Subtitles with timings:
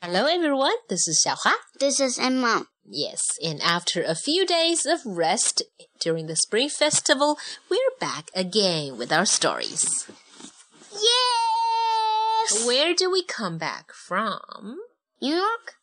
[0.00, 1.54] Hello everyone, this is Xiaohua.
[1.80, 2.66] This is Emma.
[2.88, 5.60] Yes, and after a few days of rest
[6.00, 7.36] during the Spring Festival,
[7.68, 10.08] we're back again with our stories.
[10.92, 12.64] Yes!
[12.64, 14.78] Where do we come back from?
[15.20, 15.74] New York?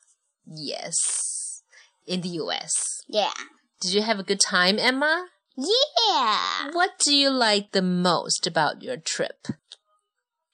[0.48, 1.62] Yes,
[2.08, 2.72] in the US.
[3.10, 3.34] Yeah.
[3.82, 5.28] Did you have a good time, Emma?
[5.58, 6.70] Yeah!
[6.72, 9.48] What do you like the most about your trip?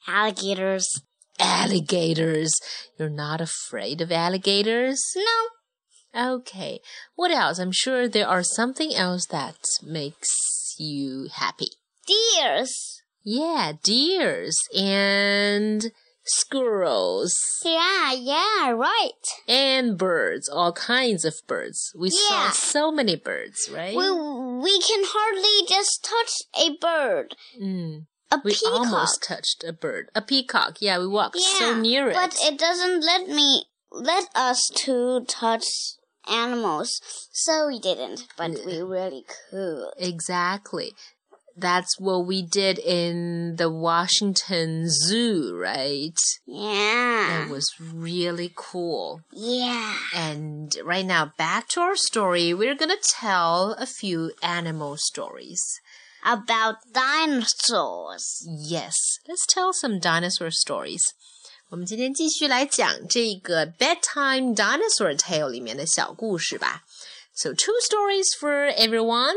[0.08, 1.04] Alligators.
[1.42, 2.52] Alligators.
[2.98, 5.02] You're not afraid of alligators?
[5.16, 6.34] No.
[6.36, 6.80] Okay.
[7.16, 7.58] What else?
[7.60, 11.70] I'm sure there are something else that makes you happy.
[12.08, 13.02] Deers.
[13.24, 15.92] Yeah, deers and
[16.24, 19.12] squirrels Yeah, yeah, right.
[19.48, 21.92] and birds, all kinds of birds.
[21.98, 23.96] We saw so many birds, right?
[23.96, 26.32] We we can hardly just touch
[26.66, 27.36] a bird.
[27.62, 28.06] Mm.
[28.32, 28.74] A We peacock.
[28.74, 30.10] almost touched a bird.
[30.16, 30.78] A peacock.
[30.80, 32.14] Yeah, we walked so near it.
[32.14, 35.66] But it doesn't let me let us to touch
[36.30, 37.02] animals.
[37.34, 39.90] So we didn't, but we really could.
[39.98, 40.94] Exactly.
[41.58, 46.18] That's what we did in the Washington Zoo, right?
[46.48, 47.28] Yeah.
[47.44, 49.22] That was really cool.
[49.34, 49.94] Yeah.
[50.16, 52.54] And right now, back to our story.
[52.54, 55.62] We're gonna tell a few animal stories
[56.23, 58.43] About dinosaurs.
[58.47, 58.95] Yes,
[59.29, 61.03] let's tell some dinosaur stories.
[61.69, 66.83] 我们今天继续来讲这个 bedtime dinosaur tale 里面的小故事吧。
[67.35, 69.37] So two stories for everyone.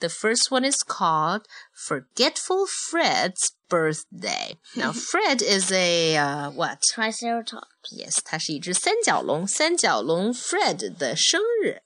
[0.00, 4.58] The first one is called Forgetful Fred's Birthday.
[4.74, 6.78] Now, Fred is a uh, what?
[6.94, 7.66] Triceratops.
[7.92, 11.82] Yes，它是一只三角龙，三角龙 Fred 的生日。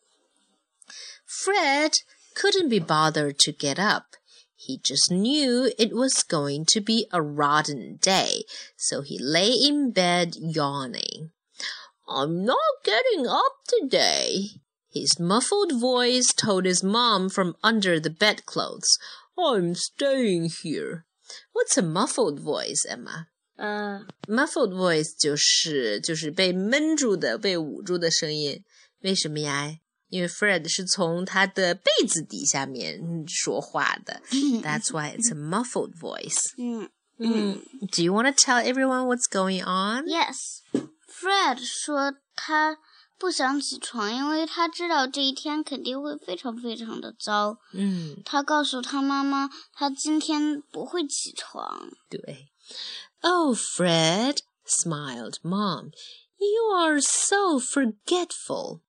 [1.27, 1.93] Fred
[2.39, 4.17] couldn't be bothered to get up.
[4.57, 8.45] He just knew it was going to be a rotten day,
[8.77, 11.31] so he lay in bed yawning.
[12.09, 14.61] I'm not getting up today.
[14.91, 18.99] His muffled voice told his mom from under the bedclothes.
[19.37, 21.05] I'm staying here.
[21.53, 23.29] What's a muffled voice, Emma?
[23.57, 28.65] 呃 muffled voice 就是就是被闷住的、被捂住的声音。
[29.01, 29.79] 为什么呀？
[30.09, 34.23] 因为 Fred 是从他的被子底下面说话的。
[34.63, 36.39] That's why it's a muffled voice.
[36.59, 36.89] 嗯
[37.19, 40.07] 嗯，Do you want to tell everyone what's going on?
[40.07, 40.63] Yes.
[41.09, 42.79] Fred 说他
[43.19, 47.59] 不想起床，因为他知道这一天肯定会非常非常的糟。
[47.73, 51.89] 嗯，他告诉他妈妈，他今天不会起床。
[52.09, 52.49] 对。
[53.21, 55.93] Oh, Fred, smiled Mom.
[56.37, 58.81] You are so forgetful.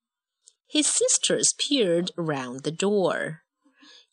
[0.70, 3.44] His sisters peered around the door.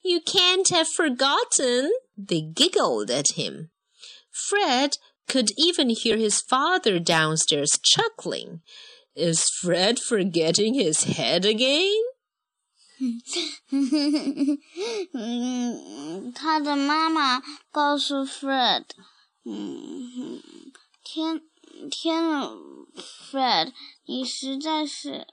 [0.03, 3.71] You can't have forgotten, they giggled at him.
[4.31, 8.63] Fred could even hear his father downstairs chuckling.
[9.15, 12.03] Is Fred forgetting his head again?
[15.13, 17.43] 嗯，他的妈妈
[17.73, 18.85] 告诉 Fred，
[19.45, 20.41] 嗯，
[21.03, 21.43] 天
[21.91, 22.53] 天呐，
[22.97, 23.73] Fred，
[24.07, 25.27] 你实在是，嗯，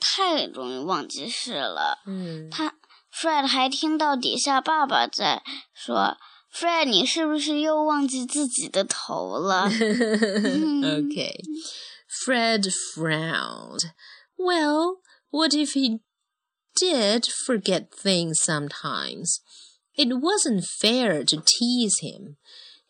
[0.00, 1.98] 太容易忘记事了。
[2.06, 2.74] 嗯他
[3.12, 5.42] Fred 还听到底下爸爸在
[5.74, 6.16] 说：“
[6.52, 11.40] Fred，你是不是又忘记自己的头了 okay.
[12.24, 13.92] Fred frowned.
[14.36, 14.98] Well,
[15.30, 16.00] what if he
[16.80, 19.40] did forget things sometimes?
[19.94, 22.36] It wasn't fair to tease him.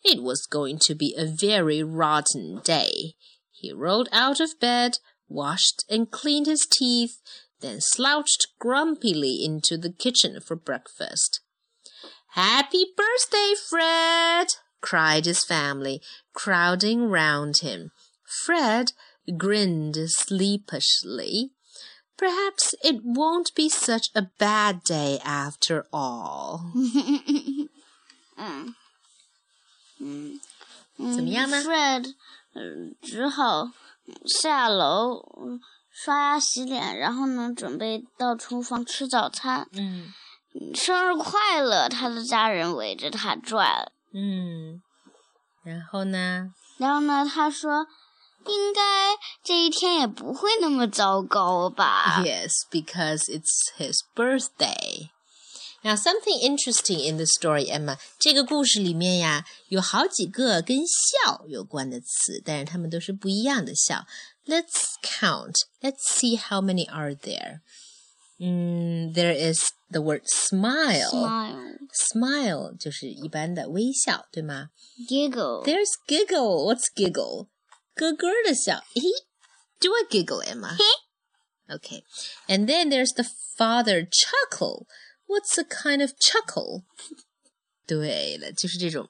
[0.03, 3.15] It was going to be a very rotten day.
[3.51, 4.97] He rolled out of bed,
[5.27, 7.21] washed and cleaned his teeth,
[7.61, 11.41] then slouched grumpily into the kitchen for breakfast.
[12.33, 14.47] Happy birthday, Fred!
[14.81, 16.01] cried his family,
[16.33, 17.91] crowding round him.
[18.45, 18.93] Fred
[19.37, 21.51] grinned sleepishly.
[22.17, 26.71] Perhaps it won't be such a bad day after all.
[28.37, 28.75] 嗯
[29.99, 30.39] 嗯
[30.97, 31.61] 怎么样呢？
[31.61, 32.13] Fred，
[32.53, 33.71] 嗯，只好
[34.26, 35.60] 下楼嗯
[35.90, 39.68] 刷牙洗脸，然后呢，准备到厨房吃早餐。
[39.72, 40.12] 嗯
[40.54, 41.88] 嗯生日快乐！
[41.88, 44.80] 他的家人围着他转，嗯，
[45.62, 46.50] 然后呢？
[46.78, 47.86] 然后呢，他说
[48.46, 48.80] ：“应该
[49.42, 55.10] 这一天也不会那么糟糕吧 Yes, because it's his birthday.
[55.85, 57.97] Now, something interesting in the story, Emma.
[58.19, 64.05] 这个故事里面呀，有好几个跟笑有关的词，但是它们都是不一样的笑。
[64.45, 65.55] Let's count.
[65.81, 67.61] Let's see how many are there.
[68.39, 69.59] 嗯，there is
[69.91, 71.09] the word smile.
[71.11, 74.69] Smile, Smile 就是一般的微笑，对吗
[75.07, 76.65] giggle, There's giggle.
[76.65, 77.47] What's giggle?
[77.93, 78.83] 咯咯的笑。
[78.95, 79.25] 咦，
[79.79, 80.77] Do I giggle, Emma?
[81.67, 82.03] Okay.
[82.47, 83.25] And then there's the
[83.57, 84.85] father chuckle.
[85.27, 86.83] What's a kind of chuckle?
[87.87, 89.09] 对了，就是这种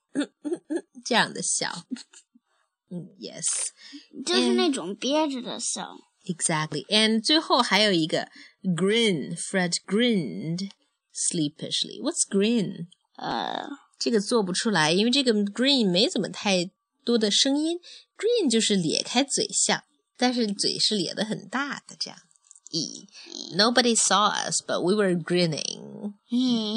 [1.04, 1.86] 这样的笑。
[2.90, 3.46] 嗯，yes，
[4.26, 5.96] 就是那种憋着的笑。
[6.26, 6.86] Exactly.
[6.88, 8.28] And 最后还有一个
[8.62, 9.36] grin.
[9.36, 10.70] Fred grinned
[11.14, 12.00] sleepishly.
[12.00, 12.88] What's grin?
[13.16, 13.68] 呃，
[13.98, 16.70] 这个做不出来，因为这个 grin 没怎么太
[17.04, 17.80] 多的声音。
[18.18, 19.84] grin 就是咧开嘴笑，
[20.18, 22.20] 但是嘴是咧的很大的这样。
[22.77, 23.09] E.
[23.55, 26.15] Nobody saw us, but we were grinning,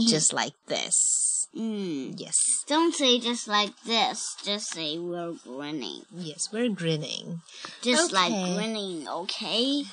[0.08, 1.48] just like this.
[1.58, 2.14] Mm.
[2.18, 2.36] Yes.
[2.68, 4.36] Don't say just like this.
[4.44, 6.04] Just say we're grinning.
[6.14, 7.42] Yes, we're grinning.
[7.82, 9.84] Just like grinning, okay?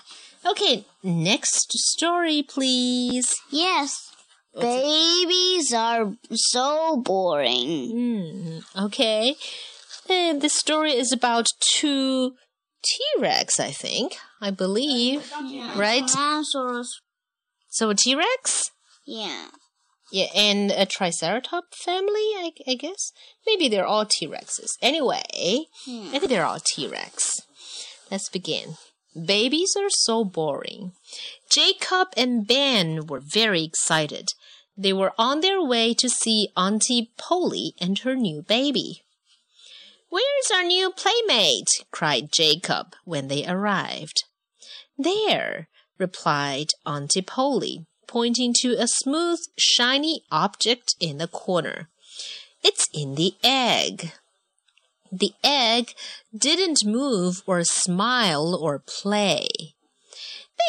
[0.44, 3.34] Okay, next story, please.
[3.50, 3.96] Yes.
[4.58, 7.92] Babies are so boring.
[7.92, 9.36] Mm, okay.
[10.08, 12.34] And this story is about two
[12.86, 14.16] T Rex, I think.
[14.40, 15.32] I believe.
[15.76, 16.06] Right?
[16.06, 17.00] Dinosaurs.
[17.68, 18.70] So a T Rex?
[19.06, 19.48] Yeah.
[20.12, 23.12] Yeah, and a Triceratop family, I, I guess.
[23.44, 24.70] Maybe they're all T Rexes.
[24.80, 27.32] Anyway, I think they're all T Rex.
[28.10, 28.76] Let's begin.
[29.14, 30.92] Babies are so boring.
[31.50, 34.28] Jacob and Ben were very excited.
[34.76, 39.02] They were on their way to see Auntie Polly and her new baby.
[40.08, 41.68] Where's our new playmate?
[41.90, 44.24] cried Jacob when they arrived.
[44.96, 45.68] There,
[45.98, 51.88] replied Auntie Polly, pointing to a smooth, shiny object in the corner.
[52.62, 54.12] It's in the egg.
[55.12, 55.94] The egg
[56.36, 59.48] didn't move or smile or play.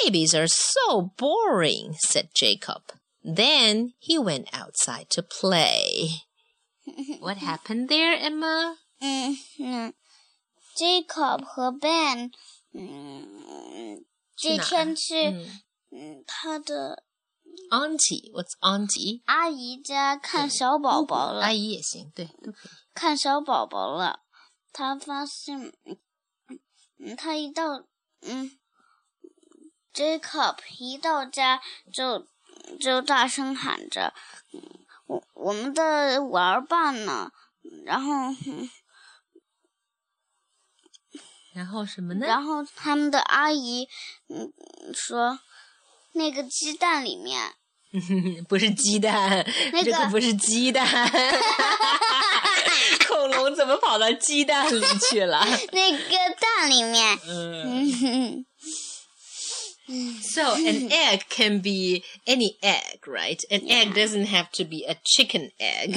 [0.03, 2.83] Babies are so boring, said Jacob.
[3.23, 6.09] Then he went outside to play.
[7.19, 8.77] What happened there, Emma?
[8.99, 9.93] 嗯嗯
[10.75, 12.31] ，Jacob 和 Ben，
[12.73, 14.05] 嗯，
[14.35, 15.61] 这天去嗯
[15.91, 17.03] 嗯他的
[17.71, 19.21] Auntie, what's auntie?
[19.25, 21.51] 阿姨家看小宝宝了阿。
[21.51, 22.29] 姨也行，对。
[22.93, 24.21] 看小宝宝了，
[24.73, 25.73] 他发现，
[26.97, 27.83] 嗯，他一到，
[28.21, 28.57] 嗯
[29.93, 31.61] ，Jacob 一到家
[31.91, 32.27] 就
[32.79, 34.13] 就大声喊着，
[34.53, 34.61] 嗯
[35.07, 37.31] 我我们的玩伴呢？
[37.85, 38.11] 然后，
[38.45, 38.69] 嗯
[41.57, 42.27] 然后什么呢？
[42.27, 43.87] 然后他们的阿姨，
[44.29, 44.53] 嗯，
[44.93, 45.39] 说
[46.13, 47.51] 那个鸡蛋里面，
[48.47, 49.43] 不是鸡蛋，
[49.73, 50.85] 那个这可不是鸡蛋。
[53.07, 55.43] 恐龙怎么跑到鸡蛋里去了？
[55.71, 58.45] 那个蛋里面，嗯
[59.87, 63.41] 嗯，So an egg can be any egg, right?
[63.49, 65.95] An egg doesn't have to be a chicken egg.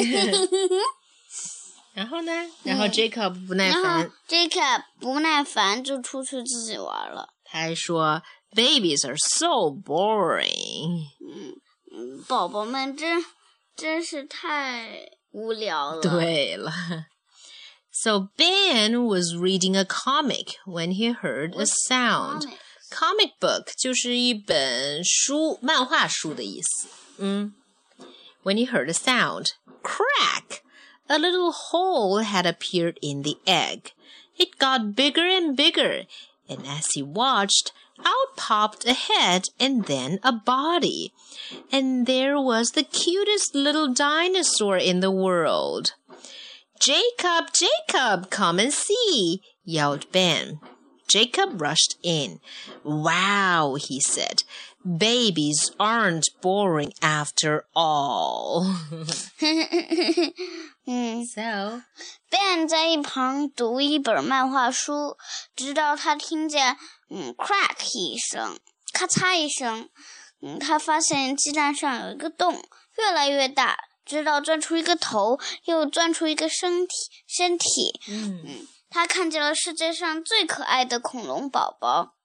[1.94, 2.32] 然后呢？
[2.64, 7.30] 然后 Jacob 不耐然后烦， Jacob 不耐烦就出去自己玩了。
[7.46, 8.22] 他还说：“
[8.52, 11.08] Babies are so boring。
[11.22, 13.24] 嗯，宝宝们真
[13.76, 16.02] 真是太无聊”了。
[16.02, 16.72] 对了。
[17.92, 22.42] So Ben was reading a comic when he heard a sound.
[22.42, 22.60] Comics
[22.92, 26.88] Comic book 就是一本书，漫画书的意思。
[27.18, 27.54] 嗯，
[28.44, 29.48] When he heard a sound,
[29.82, 30.60] crack,
[31.11, 33.93] a little hole had appeared in the egg.
[34.39, 36.05] It got bigger and bigger,
[36.49, 41.13] and as he watched, out popped a head and then a body.
[41.71, 45.95] And there was the cutest little dinosaur in the world.
[46.81, 50.61] Jacob, Jacob, come and see, yelled Ben.
[51.09, 52.39] Jacob rushed in.
[52.85, 54.45] Wow, he said.
[54.87, 58.77] Babies aren't boring after all.
[60.93, 65.17] 嗯 so,，Ben 在一旁读一本漫画书，
[65.55, 66.77] 直到他听见
[67.09, 68.59] 嗯 crack 一声，
[68.93, 69.89] 咔嚓一声，
[70.43, 72.61] 嗯，他发现鸡蛋上有一个洞，
[72.99, 76.95] 越来越大，直到钻出一个头，又钻出一个身体
[77.25, 78.01] 身体。
[78.09, 82.17] 嗯他看见了世界上最可爱的恐龙宝宝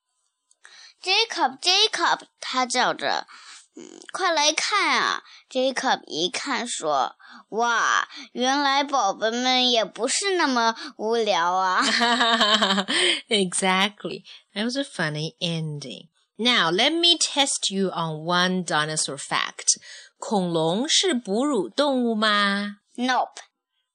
[1.04, 3.28] ，Jacob Jacob，他叫着，
[3.77, 5.23] 嗯，快来看啊！
[5.49, 11.83] Jacob 一看说：“哇，原来宝宝们也不是那么无聊啊
[13.29, 14.25] exactly.
[14.55, 16.09] That was a funny ending.
[16.37, 19.79] Now, let me test you on one dinosaur fact.
[20.19, 22.79] 恐龙是哺乳动物吗？
[22.97, 23.37] ！”Nope,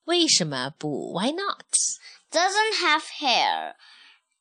[0.06, 1.14] 为什么不？
[1.14, 1.66] Why not?
[2.32, 3.76] doesn't have hair,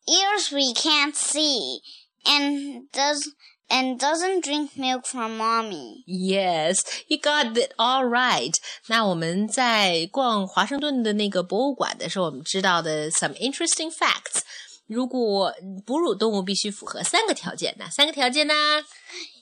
[0.08, 1.80] ears we can't see,
[2.24, 3.34] and does
[3.68, 6.04] and doesn't drink milk from mommy.
[6.06, 8.54] Yes, you got it all right.
[8.88, 14.40] 那我们在逛华盛顿的那个博物馆的时候，我们知道的 some interesting facts.
[14.86, 15.54] 如果
[15.86, 18.54] 哺乳动物必须符合三个条件，哪三个条件呢？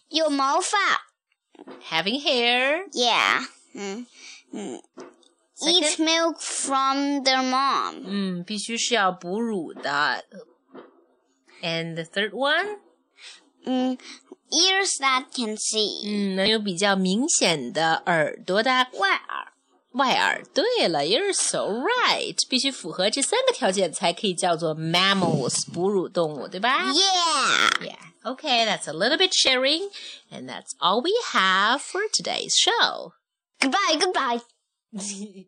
[0.09, 0.79] 有毛发，
[1.91, 4.07] having hair。Yeah，嗯
[4.53, 4.81] 嗯。
[5.65, 8.03] Eat milk from their mom。
[8.05, 10.25] 嗯，必须是要哺乳的。
[11.63, 12.79] And the third one？
[13.67, 13.97] 嗯，
[14.51, 16.03] ears that can see。
[16.05, 19.53] 嗯，能有比较明显的耳朵的外耳。
[19.93, 20.43] 外耳。
[20.55, 26.91] 对了，You're so right，必须符合这三个条件才可以叫做 mammals，哺乳动物，对吧？
[26.93, 27.87] Yeah.
[27.87, 27.99] Yeah.
[28.25, 29.91] Okay, that's a little bit sharing,
[30.31, 33.13] and that's all we have for today's show.
[33.59, 34.43] Goodbye, goodbye.